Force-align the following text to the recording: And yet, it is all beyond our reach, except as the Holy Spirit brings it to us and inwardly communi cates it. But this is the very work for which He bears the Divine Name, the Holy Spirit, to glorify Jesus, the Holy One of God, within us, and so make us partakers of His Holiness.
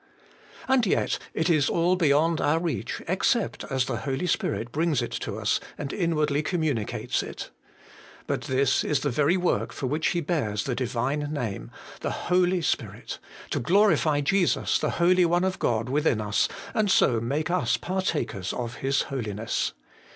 And 0.67 0.83
yet, 0.87 1.19
it 1.31 1.47
is 1.47 1.69
all 1.69 1.95
beyond 1.95 2.41
our 2.41 2.57
reach, 2.57 3.03
except 3.07 3.63
as 3.65 3.85
the 3.85 3.97
Holy 3.97 4.25
Spirit 4.25 4.71
brings 4.71 4.99
it 4.99 5.11
to 5.11 5.35
us 5.37 5.59
and 5.77 5.93
inwardly 5.93 6.41
communi 6.41 6.87
cates 6.87 7.21
it. 7.21 7.51
But 8.25 8.41
this 8.45 8.83
is 8.83 9.01
the 9.01 9.11
very 9.11 9.37
work 9.37 9.71
for 9.71 9.85
which 9.85 10.07
He 10.07 10.19
bears 10.19 10.63
the 10.63 10.73
Divine 10.73 11.31
Name, 11.31 11.69
the 11.99 12.09
Holy 12.29 12.63
Spirit, 12.63 13.19
to 13.51 13.59
glorify 13.59 14.21
Jesus, 14.21 14.79
the 14.79 14.89
Holy 14.97 15.23
One 15.23 15.43
of 15.43 15.59
God, 15.59 15.87
within 15.87 16.19
us, 16.19 16.49
and 16.73 16.89
so 16.89 17.21
make 17.21 17.51
us 17.51 17.77
partakers 17.77 18.53
of 18.53 18.77
His 18.77 19.03
Holiness. 19.03 19.73